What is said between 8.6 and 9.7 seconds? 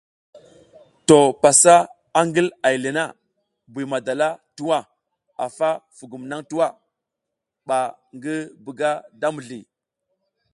buga da mizli.